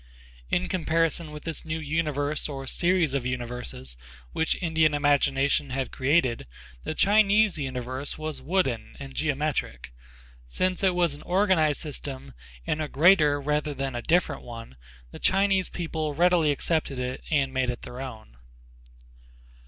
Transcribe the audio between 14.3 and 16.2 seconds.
one, the Chinese people